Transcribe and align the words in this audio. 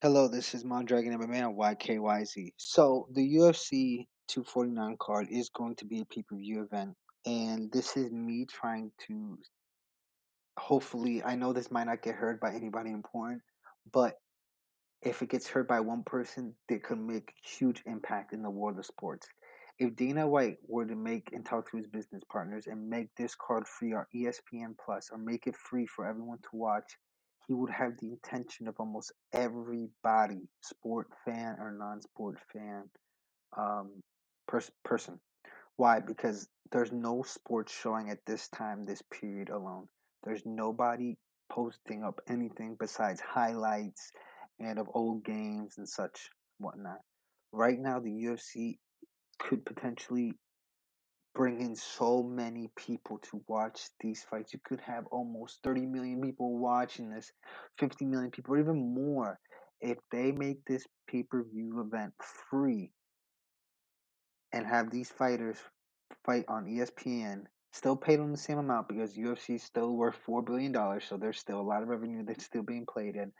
Hello, 0.00 0.28
this 0.28 0.54
is 0.54 0.64
Mondragon 0.64 1.18
MMA 1.18 1.44
on 1.44 1.56
YKYZ. 1.56 2.52
So 2.56 3.08
the 3.14 3.34
UFC 3.34 4.06
249 4.28 4.96
card 5.00 5.26
is 5.28 5.48
going 5.48 5.74
to 5.74 5.86
be 5.86 6.00
a 6.00 6.04
pay-per-view 6.04 6.62
event, 6.62 6.94
and 7.26 7.68
this 7.72 7.96
is 7.96 8.12
me 8.12 8.46
trying 8.48 8.92
to 9.08 9.36
hopefully 10.56 11.24
I 11.24 11.34
know 11.34 11.52
this 11.52 11.72
might 11.72 11.88
not 11.88 12.02
get 12.02 12.14
heard 12.14 12.38
by 12.38 12.54
anybody 12.54 12.92
important, 12.92 13.42
but 13.92 14.14
if 15.02 15.20
it 15.20 15.30
gets 15.30 15.48
heard 15.48 15.66
by 15.66 15.80
one 15.80 16.04
person, 16.04 16.54
it 16.68 16.84
could 16.84 17.00
make 17.00 17.32
huge 17.42 17.82
impact 17.84 18.32
in 18.32 18.40
the 18.44 18.50
world 18.50 18.78
of 18.78 18.86
sports. 18.86 19.26
If 19.80 19.96
Dana 19.96 20.28
White 20.28 20.58
were 20.68 20.86
to 20.86 20.94
make 20.94 21.30
and 21.32 21.44
talk 21.44 21.68
to 21.72 21.76
his 21.76 21.88
business 21.88 22.22
partners 22.30 22.68
and 22.68 22.88
make 22.88 23.08
this 23.16 23.34
card 23.34 23.66
free 23.66 23.94
on 23.94 24.04
ESPN 24.14 24.76
Plus 24.78 25.10
or 25.10 25.18
make 25.18 25.48
it 25.48 25.56
free 25.56 25.86
for 25.86 26.06
everyone 26.06 26.38
to 26.38 26.50
watch, 26.52 26.96
he 27.48 27.54
would 27.54 27.70
have 27.70 27.94
the 27.98 28.08
intention 28.08 28.68
of 28.68 28.74
almost 28.78 29.12
everybody, 29.32 30.48
sport 30.60 31.08
fan 31.24 31.56
or 31.58 31.72
non-sport 31.72 32.38
fan, 32.52 32.84
um, 33.56 34.02
pers- 34.46 34.70
person. 34.84 35.18
Why? 35.76 36.00
Because 36.00 36.46
there's 36.70 36.92
no 36.92 37.22
sports 37.22 37.72
showing 37.72 38.10
at 38.10 38.18
this 38.26 38.48
time, 38.48 38.84
this 38.84 39.02
period 39.10 39.48
alone. 39.48 39.88
There's 40.24 40.42
nobody 40.44 41.16
posting 41.50 42.04
up 42.04 42.20
anything 42.28 42.76
besides 42.78 43.20
highlights 43.20 44.12
and 44.60 44.78
of 44.78 44.90
old 44.92 45.24
games 45.24 45.78
and 45.78 45.88
such 45.88 46.28
whatnot. 46.58 47.00
Right 47.52 47.78
now, 47.78 47.98
the 47.98 48.10
UFC 48.10 48.78
could 49.38 49.64
potentially 49.64 50.34
bring 51.38 51.60
in 51.60 51.76
so 51.76 52.20
many 52.20 52.68
people 52.74 53.18
to 53.18 53.40
watch 53.46 53.80
these 54.00 54.24
fights. 54.28 54.52
You 54.52 54.58
could 54.64 54.80
have 54.80 55.06
almost 55.12 55.60
30 55.62 55.86
million 55.86 56.20
people 56.20 56.58
watching 56.58 57.10
this, 57.10 57.30
50 57.78 58.06
million 58.06 58.32
people, 58.32 58.54
or 58.54 58.58
even 58.58 58.92
more. 58.92 59.38
If 59.80 59.98
they 60.10 60.32
make 60.32 60.64
this 60.66 60.84
pay 61.08 61.22
per 61.22 61.44
view 61.44 61.80
event 61.80 62.12
free 62.50 62.90
and 64.52 64.66
have 64.66 64.90
these 64.90 65.10
fighters 65.10 65.56
fight 66.26 66.44
on 66.48 66.66
ESPN, 66.66 67.44
still 67.72 67.96
paid 67.96 68.18
them 68.18 68.32
the 68.32 68.36
same 68.36 68.58
amount 68.58 68.88
because 68.88 69.16
UFC 69.16 69.54
is 69.54 69.62
still 69.62 69.92
worth 69.92 70.16
$4 70.28 70.44
billion, 70.44 70.74
so 71.00 71.16
there's 71.16 71.38
still 71.38 71.60
a 71.60 71.62
lot 71.62 71.82
of 71.82 71.88
revenue 71.88 72.24
that's 72.26 72.46
still 72.46 72.64
being 72.64 72.84
played 72.92 73.14
in 73.14 73.30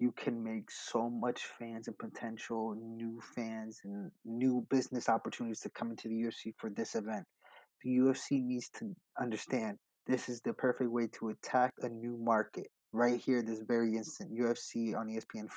you 0.00 0.12
can 0.16 0.42
make 0.42 0.70
so 0.70 1.10
much 1.10 1.42
fans 1.58 1.86
and 1.86 1.96
potential 1.98 2.74
new 2.74 3.20
fans 3.36 3.80
and 3.84 4.10
new 4.24 4.66
business 4.70 5.10
opportunities 5.10 5.60
to 5.60 5.70
come 5.70 5.90
into 5.90 6.08
the 6.08 6.14
UFC 6.14 6.54
for 6.56 6.70
this 6.70 6.94
event. 6.94 7.24
The 7.84 7.90
UFC 7.90 8.42
needs 8.42 8.70
to 8.78 8.96
understand 9.20 9.76
this 10.06 10.28
is 10.28 10.40
the 10.40 10.54
perfect 10.54 10.90
way 10.90 11.08
to 11.18 11.28
attack 11.28 11.74
a 11.82 11.88
new 11.88 12.16
market 12.18 12.66
right 12.92 13.20
here, 13.20 13.42
this 13.42 13.60
very 13.60 13.96
instant. 13.96 14.32
UFC 14.36 14.96
on 14.96 15.08
ESPN 15.08 15.48